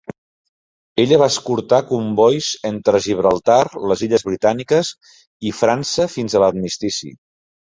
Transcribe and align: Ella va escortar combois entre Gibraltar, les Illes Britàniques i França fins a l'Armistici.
Ella 1.03 1.19
va 1.21 1.27
escortar 1.31 1.79
combois 1.91 2.47
entre 2.71 3.01
Gibraltar, 3.09 3.59
les 3.93 4.03
Illes 4.09 4.25
Britàniques 4.31 4.91
i 5.51 5.55
França 5.63 6.09
fins 6.19 6.33
a 6.33 6.43
l'Armistici. 6.47 7.15